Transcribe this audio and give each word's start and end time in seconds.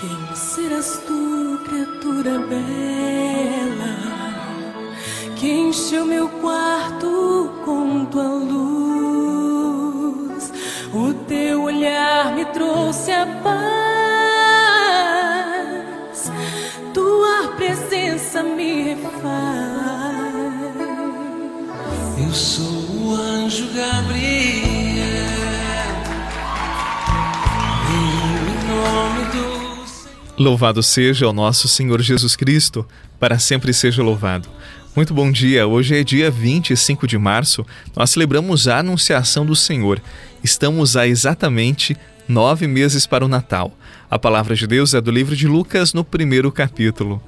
Quem 0.00 0.36
serás 0.36 1.02
tu, 1.08 1.58
criatura 1.64 2.38
bela, 2.38 3.96
que 5.34 5.50
encheu 5.50 6.06
meu 6.06 6.28
quarto 6.28 7.52
com 7.64 8.04
tua 8.04 8.22
luz? 8.22 9.72
O 10.94 11.12
teu 11.26 11.64
olhar 11.64 12.32
me 12.36 12.44
trouxe 12.44 13.10
a 13.10 13.26
paz, 13.42 13.50
tua 16.94 17.48
presença 17.56 18.40
me 18.44 18.94
refaz. 18.94 19.57
Louvado 30.38 30.84
seja 30.84 31.26
o 31.26 31.32
nosso 31.32 31.66
Senhor 31.66 32.00
Jesus 32.00 32.36
Cristo, 32.36 32.86
para 33.18 33.40
sempre 33.40 33.74
seja 33.74 34.04
louvado. 34.04 34.48
Muito 34.94 35.12
bom 35.12 35.32
dia, 35.32 35.66
hoje 35.66 35.98
é 35.98 36.04
dia 36.04 36.30
25 36.30 37.08
de 37.08 37.18
março, 37.18 37.66
nós 37.96 38.10
celebramos 38.10 38.68
a 38.68 38.78
Anunciação 38.78 39.44
do 39.44 39.56
Senhor. 39.56 40.00
Estamos 40.42 40.96
a 40.96 41.08
exatamente 41.08 41.96
nove 42.28 42.68
meses 42.68 43.04
para 43.04 43.24
o 43.24 43.28
Natal. 43.28 43.76
A 44.08 44.16
palavra 44.16 44.54
de 44.54 44.64
Deus 44.64 44.94
é 44.94 45.00
do 45.00 45.10
livro 45.10 45.34
de 45.34 45.48
Lucas, 45.48 45.92
no 45.92 46.04
primeiro 46.04 46.52
capítulo. 46.52 47.20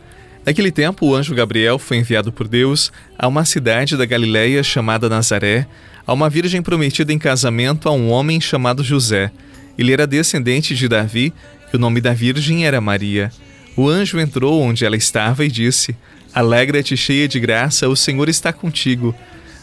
Naquele 0.46 0.70
tempo, 0.70 1.06
o 1.06 1.14
anjo 1.16 1.34
Gabriel 1.34 1.80
foi 1.80 1.96
enviado 1.96 2.30
por 2.30 2.46
Deus 2.46 2.92
a 3.18 3.26
uma 3.26 3.44
cidade 3.44 3.96
da 3.96 4.06
Galiléia 4.06 4.62
chamada 4.62 5.08
Nazaré, 5.08 5.66
a 6.06 6.12
uma 6.12 6.30
virgem 6.30 6.62
prometida 6.62 7.12
em 7.12 7.18
casamento 7.18 7.88
a 7.88 7.92
um 7.92 8.08
homem 8.08 8.40
chamado 8.40 8.84
José. 8.84 9.32
Ele 9.76 9.92
era 9.92 10.06
descendente 10.06 10.76
de 10.76 10.86
Davi 10.86 11.32
o 11.76 11.78
nome 11.78 12.00
da 12.00 12.12
virgem 12.12 12.66
era 12.66 12.80
Maria. 12.80 13.30
O 13.76 13.88
anjo 13.88 14.18
entrou 14.18 14.60
onde 14.60 14.84
ela 14.84 14.96
estava 14.96 15.44
e 15.44 15.50
disse: 15.50 15.96
Alegra-te, 16.34 16.96
cheia 16.96 17.28
de 17.28 17.38
graça, 17.38 17.88
o 17.88 17.96
Senhor 17.96 18.28
está 18.28 18.52
contigo. 18.52 19.14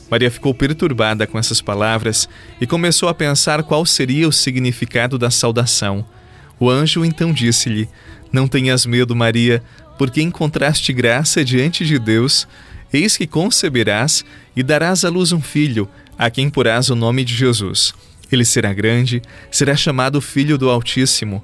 Maria 0.10 0.32
ficou 0.32 0.54
perturbada 0.54 1.28
com 1.28 1.38
essas 1.38 1.62
palavras 1.62 2.30
e 2.62 2.66
começou 2.66 3.10
a 3.10 3.14
pensar 3.14 3.62
qual 3.64 3.86
seria 3.86 4.28
o 4.28 4.32
significado 4.32 5.18
da 5.18 5.30
saudação. 5.30 6.06
O 6.60 6.70
anjo 6.70 7.04
então 7.04 7.34
disse-lhe: 7.34 7.90
Não 8.32 8.48
tenhas 8.48 8.86
medo, 8.86 9.16
Maria, 9.16 9.62
porque 9.98 10.22
encontraste 10.22 10.94
graça 10.94 11.44
diante 11.44 11.86
de 11.86 12.00
Deus. 12.00 12.48
Eis 12.92 13.18
que 13.18 13.28
conceberás 13.28 14.24
e 14.56 14.64
darás 14.64 15.04
à 15.04 15.10
luz 15.10 15.34
um 15.34 15.42
filho, 15.42 15.90
a 16.18 16.30
quem 16.30 16.50
porás 16.50 16.90
o 16.90 16.96
nome 16.96 17.26
de 17.26 17.36
Jesus. 17.36 17.94
Ele 18.32 18.46
será 18.46 18.74
grande, 18.74 19.22
será 19.52 19.76
chamado 19.76 20.22
Filho 20.22 20.58
do 20.58 20.70
Altíssimo 20.70 21.44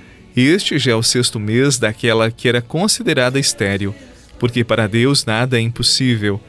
Este 0.35 0.79
já 0.79 0.91
é 0.93 0.95
o 0.95 1.03
sexto 1.03 1.39
mês 1.39 1.77
daquela 1.77 2.31
que 2.31 2.47
era 2.47 2.61
considerada 2.61 3.37
estéril, 3.39 3.93
porque 4.39 4.63
para 4.63 4.87
Deus 4.87 5.25
nada 5.25 5.57
é 5.57 5.61
impossível. 5.61 6.39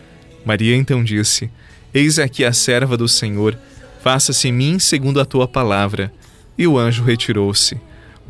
Maria 0.44 0.76
então 0.76 1.02
disse: 1.02 1.50
Eis 1.92 2.18
aqui 2.18 2.44
a 2.44 2.52
serva 2.52 2.96
do 2.96 3.08
Senhor, 3.08 3.58
faça-se 4.02 4.48
em 4.48 4.52
mim 4.52 4.78
segundo 4.78 5.20
a 5.20 5.24
tua 5.24 5.48
palavra. 5.48 6.12
E 6.56 6.66
o 6.66 6.78
anjo 6.78 7.02
retirou-se. 7.02 7.80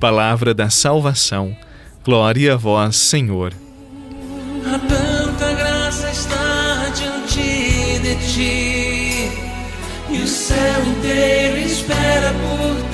Palavra 0.00 0.54
da 0.54 0.71
salvação. 0.71 1.56
Glória 2.04 2.54
a 2.54 2.56
vós, 2.56 2.97
Senhor. 2.97 3.53
A 4.65 4.78
tanta 4.78 5.53
graça 5.53 6.10
está 6.10 6.88
diante 6.94 7.98
de 8.00 8.16
ti, 8.32 9.31
e 10.10 10.22
o 10.22 10.27
céu 10.27 10.87
inteiro 10.87 11.59
espera 11.59 12.32
por 12.32 12.91
teu 12.91 12.91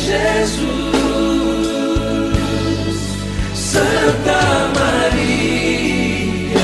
Jesus, 0.00 0.66
Santa 3.54 4.72
Maria, 4.74 6.56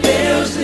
Deus. 0.00 0.56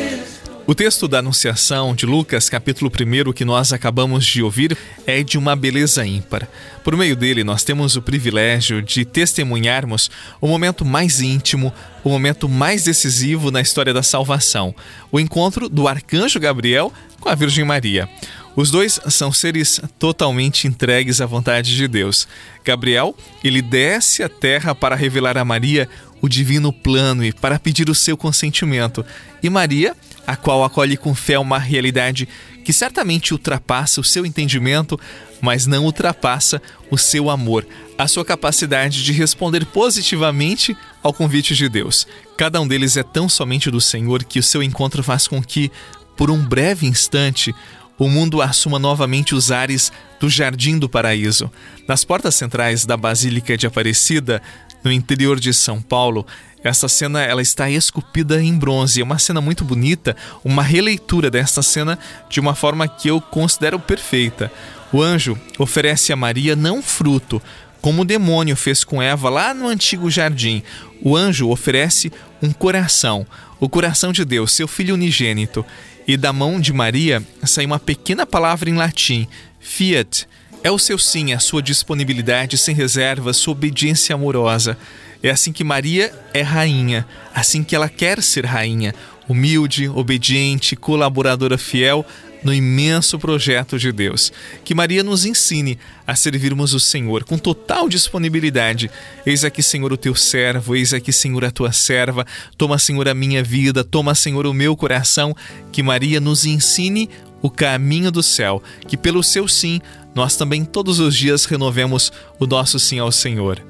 O 0.65 0.75
texto 0.75 1.09
da 1.09 1.19
Anunciação 1.19 1.95
de 1.95 2.07
Lucas, 2.07 2.49
capítulo 2.49 2.91
1, 2.91 3.33
que 3.33 3.45
nós 3.45 3.73
acabamos 3.73 4.25
de 4.25 4.43
ouvir, 4.43 4.79
é 5.07 5.23
de 5.23 5.37
uma 5.37 5.57
beleza 5.57 6.07
ímpar. 6.07 6.49
Por 6.85 6.97
meio 6.97 7.17
dele, 7.17 7.43
nós 7.43 7.65
temos 7.65 7.97
o 7.97 8.03
privilégio 8.03 8.81
de 8.81 9.05
testemunharmos 9.05 10.09
o 10.41 10.47
momento 10.47 10.85
mais 10.85 11.21
íntimo, 11.21 11.75
o 12.05 12.09
momento 12.09 12.49
mais 12.49 12.85
decisivo 12.85 13.51
na 13.51 13.61
história 13.61 13.93
da 13.93 14.03
salvação: 14.03 14.75
o 15.11 15.19
encontro 15.19 15.69
do 15.69 15.89
arcanjo 15.89 16.39
Gabriel 16.39 16.93
com 17.21 17.29
a 17.29 17.35
Virgem 17.35 17.65
Maria. 17.65 18.09
Os 18.57 18.71
dois 18.71 18.99
são 19.11 19.31
seres 19.31 19.81
totalmente 19.99 20.67
entregues 20.67 21.21
à 21.21 21.27
vontade 21.27 21.77
de 21.77 21.87
Deus. 21.87 22.27
Gabriel, 22.65 23.15
ele 23.45 23.61
desce 23.61 24.23
à 24.23 24.29
terra 24.31 24.75
para 24.75 24.97
revelar 24.97 25.37
a 25.37 25.45
Maria 25.45 25.87
o 26.23 26.29
divino 26.29 26.73
plano 26.73 27.23
e 27.23 27.33
para 27.33 27.59
pedir 27.59 27.91
o 27.91 27.95
seu 27.95 28.17
consentimento. 28.17 29.05
E 29.43 29.51
Maria, 29.51 29.95
a 30.27 30.35
qual 30.37 30.65
acolhe 30.65 30.97
com 30.97 31.15
fé 31.15 31.39
uma 31.39 31.59
realidade 31.59 32.27
que 32.65 32.73
certamente 32.73 33.33
ultrapassa 33.33 34.01
o 34.01 34.05
seu 34.05 34.27
entendimento, 34.27 34.99
mas 35.41 35.67
não 35.67 35.85
ultrapassa 35.85 36.61
o 36.91 36.99
seu 36.99 37.31
amor, 37.31 37.65
a 37.97 38.09
sua 38.09 38.25
capacidade 38.25 39.05
de 39.05 39.13
responder 39.13 39.65
positivamente 39.67 40.77
ao 41.03 41.13
convite 41.13 41.55
de 41.55 41.69
Deus. 41.69 42.09
Cada 42.37 42.61
um 42.61 42.67
deles 42.67 42.97
é 42.97 43.03
tão 43.03 43.29
somente 43.29 43.71
do 43.71 43.81
Senhor 43.81 44.25
que 44.25 44.41
o 44.41 44.43
seu 44.43 44.63
encontro 44.63 45.03
faz 45.03 45.29
com 45.29 45.41
que, 45.43 45.71
por 46.17 46.31
um 46.31 46.43
breve 46.43 46.87
instante, 46.87 47.55
o 47.99 48.09
mundo 48.09 48.43
assuma 48.43 48.79
novamente 48.79 49.35
os 49.35 49.51
ares 49.51 49.93
do 50.21 50.29
Jardim 50.29 50.79
do 50.79 50.89
Paraíso. 50.89 51.51
Nas 51.89 52.05
portas 52.05 52.35
centrais 52.35 52.85
da 52.85 52.97
Basílica 52.97 53.57
de 53.57 53.67
Aparecida, 53.67 54.43
no 54.85 54.93
interior 54.93 55.41
de 55.41 55.53
São 55.53 55.81
Paulo, 55.81 56.27
essa 56.63 56.89
cena 56.89 57.23
ela 57.23 57.43
está 57.43 57.71
esculpida 57.71 58.43
em 58.43 58.57
bronze. 58.57 59.01
É 59.01 59.05
uma 59.05 59.19
cena 59.19 59.41
muito 59.41 59.65
bonita, 59.65 60.17
uma 60.45 60.63
releitura 60.63 61.31
desta 61.31 61.63
cena 61.63 61.99
de 62.29 62.41
uma 62.41 62.55
forma 62.55 62.89
que 62.89 63.09
eu 63.09 63.21
considero 63.21 63.79
perfeita. 63.79 64.51
O 64.93 65.03
anjo 65.03 65.39
oferece 65.59 66.13
a 66.13 66.17
Maria 66.17 66.55
não 66.55 66.83
fruto, 66.83 67.43
como 67.81 68.03
o 68.03 68.05
demônio 68.05 68.57
fez 68.57 68.83
com 68.83 69.03
Eva 69.03 69.29
lá 69.29 69.55
no 69.55 69.69
antigo 69.69 70.11
jardim. 70.11 70.63
O 71.03 71.17
anjo 71.17 71.49
oferece 71.51 72.13
um 72.43 72.53
coração, 72.53 73.27
o 73.61 73.69
coração 73.69 74.13
de 74.13 74.25
Deus, 74.25 74.53
seu 74.53 74.67
filho 74.67 74.95
unigênito. 74.95 75.65
E 76.07 76.17
da 76.17 76.33
mão 76.33 76.61
de 76.61 76.73
Maria 76.73 77.23
sai 77.43 77.67
uma 77.67 77.81
pequena 77.81 78.25
palavra 78.25 78.71
em 78.71 78.75
latim, 78.75 79.27
fiat. 79.59 80.29
É 80.63 80.71
o 80.71 80.79
seu 80.79 80.99
sim, 80.99 81.33
a 81.33 81.39
sua 81.39 81.63
disponibilidade 81.63 82.57
sem 82.57 82.75
reserva, 82.75 83.33
sua 83.33 83.53
obediência 83.53 84.15
amorosa. 84.15 84.79
É 85.23 85.31
assim 85.31 85.53
que 85.53 85.65
Maria 85.65 86.13
é 86.33 86.43
rainha, 86.43 87.07
assim 87.35 87.65
que 87.65 87.75
ela 87.75 87.89
quer 87.89 88.23
ser 88.23 88.45
rainha, 88.47 88.95
humilde, 89.29 89.89
obediente, 89.89 90.77
colaboradora 90.77 91.59
fiel, 91.59 92.07
no 92.47 92.55
imenso 92.55 93.19
projeto 93.19 93.77
de 93.77 93.91
Deus. 93.91 94.33
Que 94.65 94.73
Maria 94.73 95.03
nos 95.03 95.25
ensine 95.25 95.77
a 96.07 96.15
servirmos 96.15 96.73
o 96.73 96.79
Senhor 96.79 97.25
com 97.25 97.37
total 97.37 97.89
disponibilidade. 97.89 98.89
Eis 99.27 99.45
aqui, 99.45 99.65
Senhor, 99.65 99.93
o 99.93 99.97
teu 99.97 100.15
servo, 100.15 100.77
eis 100.77 100.95
aqui, 100.95 101.13
Senhor, 101.13 101.45
a 101.45 101.51
tua 101.51 101.73
serva. 101.73 102.25
Toma, 102.57 102.79
Senhor, 102.79 103.09
a 103.09 103.15
minha 103.15 103.43
vida, 103.43 103.83
toma, 103.83 104.15
Senhor, 104.15 104.47
o 104.47 104.55
meu 104.55 104.77
coração. 104.77 105.35
Que 105.73 105.83
Maria 105.83 106.21
nos 106.21 106.47
ensine 106.47 107.11
o 107.43 107.51
caminho 107.51 108.13
do 108.13 108.23
céu, 108.23 108.63
que 108.87 108.97
pelo 108.97 109.23
seu 109.23 109.47
sim 109.49 109.81
nós 110.15 110.37
também 110.37 110.65
todos 110.65 111.01
os 111.01 111.15
dias 111.15 111.45
renovemos 111.45 112.13
o 112.39 112.47
nosso 112.47 112.79
sim 112.79 113.01
ao 113.01 113.11
Senhor. 113.11 113.61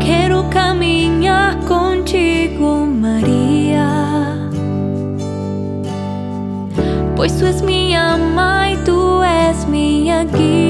Quero 0.00 0.48
caminhar 0.48 1.60
contigo, 1.60 2.86
Maria, 2.86 4.25
pois 7.16 7.32
tu 7.32 7.46
és 7.46 7.62
minha 7.62 8.16
mãe, 8.18 8.76
tu 8.84 9.22
és 9.22 9.64
minha 9.64 10.22
guia. 10.24 10.65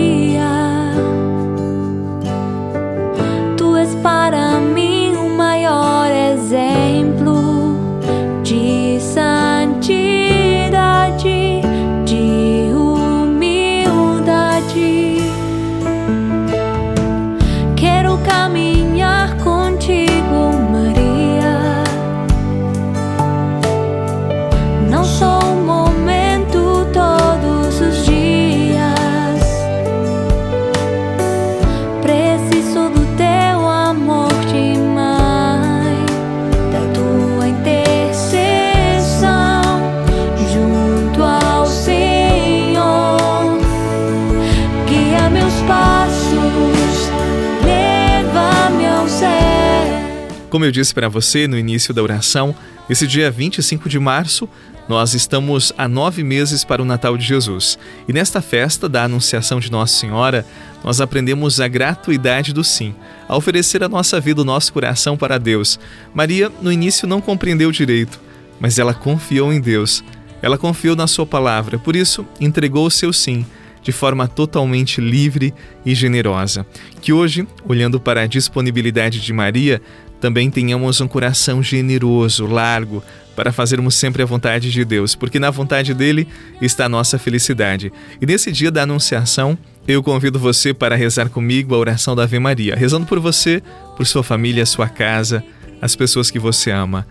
Como 50.49 50.65
eu 50.65 50.71
disse 50.71 50.95
para 50.95 51.09
você 51.09 51.49
no 51.49 51.59
início 51.59 51.93
da 51.93 52.03
oração, 52.03 52.55
esse 52.89 53.07
dia 53.07 53.31
25 53.31 53.89
de 53.89 53.99
março, 53.99 54.49
nós 54.89 55.13
estamos 55.13 55.73
a 55.77 55.89
nove 55.89 56.23
meses 56.23 56.65
para 56.65 56.81
o 56.81 56.85
Natal 56.85 57.19
de 57.19 57.27
Jesus. 57.27 57.77
E 58.07 58.13
nesta 58.13 58.41
festa 58.41 58.89
da 58.89 59.03
Anunciação 59.03 59.59
de 59.59 59.73
Nossa 59.73 59.99
Senhora, 59.99 60.47
nós 60.85 61.01
aprendemos 61.01 61.61
a 61.61 61.67
gratuidade 61.67 62.53
do 62.53 62.63
sim, 62.63 62.95
a 63.29 63.37
oferecer 63.37 63.83
a 63.83 63.89
nossa 63.89 64.21
vida, 64.21 64.43
o 64.43 64.45
nosso 64.45 64.73
coração 64.73 65.17
para 65.17 65.37
Deus. 65.37 65.81
Maria, 66.15 66.51
no 66.63 66.71
início, 66.71 67.09
não 67.09 67.21
compreendeu 67.21 67.73
direito, 67.73 68.21
mas 68.61 68.79
ela 68.79 68.95
confiou 68.95 69.53
em 69.53 69.61
Deus. 69.61 70.05
Ela 70.41 70.57
confiou 70.57 70.95
na 70.95 71.09
Sua 71.09 71.27
palavra, 71.27 71.77
por 71.77 71.97
isso, 71.97 72.25
entregou 72.41 72.87
o 72.87 72.91
seu 72.91 73.13
sim 73.13 73.45
de 73.87 73.93
forma 73.93 74.27
totalmente 74.27 75.01
livre 75.01 75.55
e 75.85 75.95
generosa. 75.95 76.67
Que 77.01 77.13
hoje, 77.13 77.47
olhando 77.65 78.01
para 78.01 78.23
a 78.23 78.27
disponibilidade 78.27 79.21
de 79.21 79.33
Maria, 79.33 79.81
também 80.21 80.51
tenhamos 80.51 81.01
um 81.01 81.09
coração 81.09 81.63
generoso, 81.63 82.47
largo, 82.47 83.03
para 83.35 83.53
fazermos 83.53 83.95
sempre 83.95 84.23
a 84.23 84.27
vontade 84.27 84.71
de 84.71 84.85
Deus, 84.85 85.15
porque 85.15 85.39
na 85.39 85.51
vontade 85.51 85.93
dele 85.93 86.27
está 86.61 86.87
a 86.87 86.89
nossa 86.89 87.19
felicidade. 87.19 87.93
E 88.21 88.25
nesse 88.25 88.51
dia 88.51 88.71
da 88.71 88.83
Anunciação, 88.83 89.59
eu 89.87 90.03
convido 90.03 90.39
você 90.39 90.73
para 90.73 90.97
rezar 90.97 91.29
comigo 91.29 91.75
a 91.75 91.79
oração 91.79 92.17
da 92.17 92.23
Ave 92.23 92.39
Maria, 92.39 92.75
rezando 92.75 93.07
por 93.07 93.21
você, 93.21 93.63
por 93.97 94.07
sua 94.07 94.23
família, 94.23 94.65
sua 94.65 94.89
casa, 94.89 95.45
as 95.81 95.95
pessoas 95.95 96.31
que 96.31 96.39
você 96.39 96.71
ama. 96.71 97.07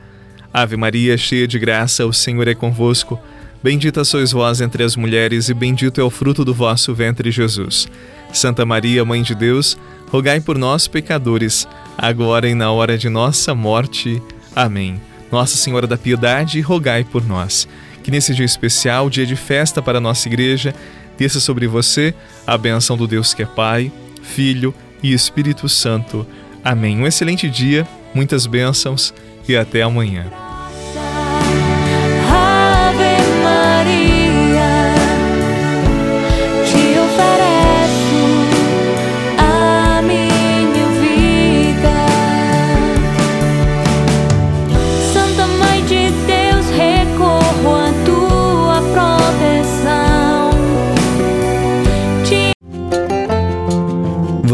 Ave 0.52 0.76
Maria, 0.76 1.18
cheia 1.18 1.48
de 1.48 1.60
graça, 1.60 2.06
o 2.06 2.14
Senhor 2.14 2.48
é 2.48 2.56
convosco. 2.56 3.20
Bendita 3.62 4.04
sois 4.04 4.32
vós 4.32 4.62
entre 4.62 4.84
as 4.84 4.96
mulheres, 4.96 5.48
e 5.50 5.54
bendito 5.54 6.02
é 6.02 6.04
o 6.04 6.10
fruto 6.10 6.44
do 6.44 6.54
vosso 6.54 6.94
ventre, 6.94 7.30
Jesus. 7.30 7.88
Santa 8.34 8.66
Maria, 8.66 9.06
Mãe 9.06 9.22
de 9.22 9.36
Deus, 9.36 9.78
rogai 10.08 10.40
por 10.40 10.58
nós, 10.58 10.88
pecadores, 10.88 11.68
agora 11.98 12.50
e 12.50 12.54
na 12.54 12.72
hora 12.72 12.98
de 12.98 13.10
nossa 13.10 13.54
morte. 13.54 14.22
Amém. 14.56 15.02
Nossa 15.32 15.58
Senhora 15.58 15.88
da 15.88 15.98
Piedade, 15.98 16.62
rogai 16.62 17.04
por 17.04 17.26
nós. 17.26 17.68
Que 18.04 18.12
nesse 18.12 18.34
dia 18.34 18.46
especial, 18.46 19.10
dia 19.10 19.26
de 19.26 19.36
festa 19.36 19.82
para 19.82 19.98
a 19.98 20.02
nossa 20.02 20.28
igreja, 20.28 20.74
desça 21.18 21.40
sobre 21.40 21.68
você 21.68 22.14
a 22.46 22.58
benção 22.58 22.96
do 22.96 23.08
Deus 23.08 23.34
que 23.34 23.44
é 23.44 23.46
Pai, 23.46 23.92
Filho 24.22 24.74
e 25.02 25.14
Espírito 25.14 25.68
Santo. 25.68 26.26
Amém. 26.64 27.00
Um 27.00 27.08
excelente 27.08 27.50
dia, 27.50 27.88
muitas 28.14 28.46
bênçãos 28.46 29.14
e 29.48 29.56
até 29.56 29.82
amanhã. 29.82 30.45